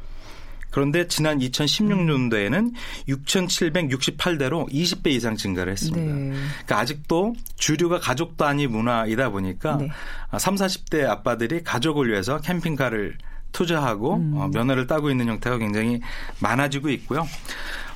[0.71, 2.73] 그런데 지난 2016년도에는
[3.07, 6.13] 6,768대로 20배 이상 증가를 했습니다.
[6.13, 6.31] 네.
[6.31, 9.89] 그러니까 아직도 주류가 가족 단위 문화이다 보니까 네.
[10.37, 13.17] 3, 40대 아빠들이 가족을 위해서 캠핑카를
[13.51, 14.33] 투자하고 음.
[14.37, 16.01] 어, 면허를 따고 있는 형태가 굉장히
[16.39, 17.27] 많아지고 있고요.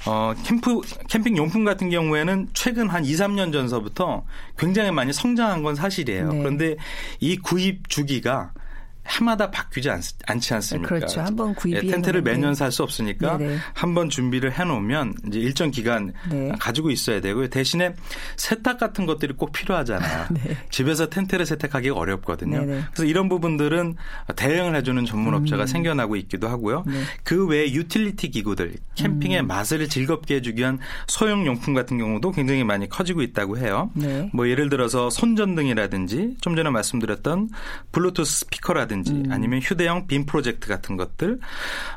[0.06, 4.26] 어, 캠프, 캠핑 용품 같은 경우에는 최근 한 2, 3년 전서부터
[4.58, 6.32] 굉장히 많이 성장한 건 사실이에요.
[6.32, 6.38] 네.
[6.40, 6.76] 그런데
[7.20, 8.52] 이 구입 주기가
[9.08, 10.02] 해마다 바뀌지 않,
[10.40, 10.88] 지 않습니까?
[10.96, 11.22] 그렇죠.
[11.22, 13.40] 한번 구입이 예, 텐트를 매년 살 수 없으니까
[13.74, 16.52] 한번 준비를 해놓으면 이제 일정 기간 네.
[16.60, 17.50] 가지고 있어야 되고요.
[17.50, 17.94] 대신에
[18.36, 20.28] 세탁 같은 것들이 꼭 필요하잖아요.
[20.34, 20.58] 네.
[20.72, 22.66] 집에서 텐트를 세탁하기가 어렵거든요.
[22.66, 22.82] 네네.
[22.92, 23.96] 그래서 이런 부분들은
[24.36, 25.68] 대응을 해주는 전문 업체가 음.
[25.68, 26.84] 생겨나고 있기도 하고요.
[26.88, 27.02] 네.
[27.24, 29.48] 그 외에 유틸리티 기구들, 캠핑의 음.
[29.48, 33.92] 맛을 즐겁게 해주기 위한 소형 용품 같은 경우도 굉장히 많이 커지고 있다고 해요.
[33.94, 34.30] 네.
[34.34, 37.50] 뭐 예를 들어서 손전등이라든지 좀 전에 말씀드렸던
[37.92, 39.26] 블루투스 스피커라든지 라든지 음.
[39.32, 41.40] 아니면 휴대용 빔 프로젝트 같은 것들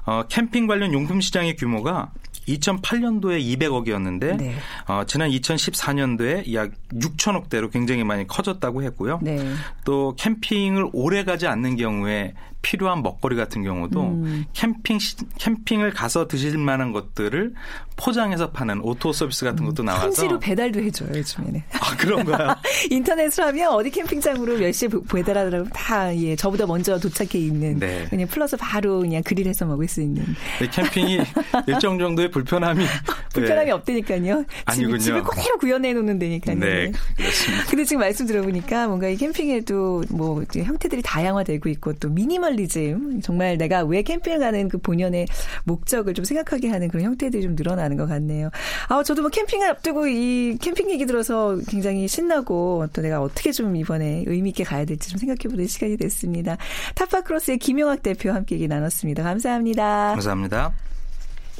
[0.04, 2.12] 어, 캠핑 관련 용품 시장의 규모가
[2.48, 4.54] 2008년도에 200억이었는데 네.
[4.86, 9.18] 어, 지난 2014년도에 약 6천억 대로 굉장히 많이 커졌다고 했고요.
[9.20, 9.38] 네.
[9.84, 12.34] 또 캠핑을 오래 가지 않는 경우에
[12.66, 14.44] 필요한 먹거리 같은 경우도 음.
[14.52, 14.98] 캠핑
[15.38, 17.54] 캠핑을 가서 드실 만한 것들을
[17.94, 21.62] 포장해서 파는 오토 서비스 같은 것도 음, 나와서 현지로 배달도 해줘요 요즘에는.
[21.80, 22.56] 아 그런가요?
[22.90, 28.04] 인터넷으로 하면 어디 캠핑장으로 몇 시에 배달하더라도 다 예, 저보다 먼저 도착해 있는 네.
[28.10, 30.24] 그냥 풀러서 바로 그냥 그릴해서 먹을 수 있는.
[30.58, 31.20] 네, 캠핑이
[31.68, 32.84] 일정 정도의 불편함이
[33.32, 33.70] 불편함이 네.
[33.70, 34.44] 없다니까요.
[34.64, 34.98] 아니군요.
[34.98, 36.58] 집을 그대로 구현해 놓는 데니까요.
[36.58, 37.64] 네, 그렇습니다.
[37.70, 43.84] 근데 지금 말씀 들어보니까 뭔가 이 캠핑에도 뭐 형태들이 다양화되고 있고 또 미니멀리즘 정말 내가
[43.84, 45.26] 왜 캠핑을 가는 그 본연의
[45.64, 48.50] 목적을 좀 생각하게 하는 그런 형태들이 좀 늘어나는 것 같네요.
[48.88, 53.76] 아, 저도 뭐 캠핑을 앞두고 이 캠핑 얘기 들어서 굉장히 신나고 또 내가 어떻게 좀
[53.76, 56.56] 이번에 의미 있게 가야 될지 좀 생각해보는 시간이 됐습니다.
[56.94, 59.22] 타파크로스의 김용학 대표 함께 얘기 나눴습니다.
[59.22, 60.12] 감사합니다.
[60.12, 60.95] 감사합니다.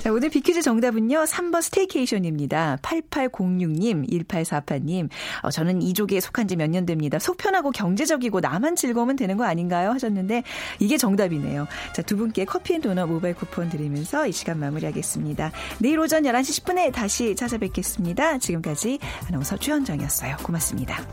[0.03, 1.25] 자, 오늘 비퀴즈 정답은요.
[1.25, 2.79] 3번 스테이케이션입니다.
[2.83, 5.09] 8806님, 1848님.
[5.43, 7.19] 어, 저는 이족에 속한 지 몇 년 됩니다.
[7.19, 9.91] 속 편하고 경제적이고 나만 즐거우면 되는 거 아닌가요?
[9.91, 10.43] 하셨는데
[10.79, 11.67] 이게 정답이네요.
[11.95, 15.51] 자, 두 분께 커피 and 도넛 모바일 쿠폰 드리면서 이 시간 마무리하겠습니다.
[15.79, 18.39] 내일 오전 11시 10분에 다시 찾아뵙겠습니다.
[18.39, 20.37] 지금까지 아나운서 최현정이었어요.
[20.43, 21.05] 고맙습니다.